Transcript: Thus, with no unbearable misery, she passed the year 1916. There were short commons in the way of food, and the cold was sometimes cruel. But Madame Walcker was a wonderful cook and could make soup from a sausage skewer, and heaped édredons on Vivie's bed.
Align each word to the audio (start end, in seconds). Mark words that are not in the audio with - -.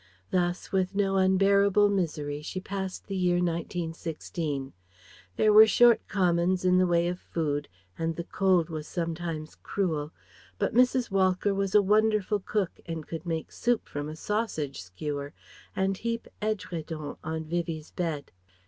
Thus, 0.31 0.71
with 0.71 0.95
no 0.95 1.17
unbearable 1.17 1.87
misery, 1.87 2.41
she 2.41 2.59
passed 2.59 3.05
the 3.05 3.15
year 3.15 3.35
1916. 3.35 4.73
There 5.35 5.53
were 5.53 5.67
short 5.67 6.07
commons 6.07 6.65
in 6.65 6.79
the 6.79 6.87
way 6.87 7.07
of 7.07 7.19
food, 7.19 7.67
and 7.99 8.15
the 8.15 8.23
cold 8.23 8.71
was 8.71 8.87
sometimes 8.87 9.53
cruel. 9.61 10.11
But 10.57 10.73
Madame 10.73 11.03
Walcker 11.11 11.53
was 11.53 11.75
a 11.75 11.83
wonderful 11.83 12.39
cook 12.39 12.79
and 12.87 13.05
could 13.07 13.27
make 13.27 13.51
soup 13.51 13.87
from 13.87 14.09
a 14.09 14.15
sausage 14.15 14.81
skewer, 14.81 15.33
and 15.75 15.95
heaped 15.97 16.29
édredons 16.41 17.17
on 17.23 17.43
Vivie's 17.43 17.91
bed. 17.91 18.31